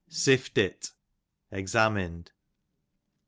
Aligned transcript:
Siftit, 0.09 0.93
examined. 1.51 2.31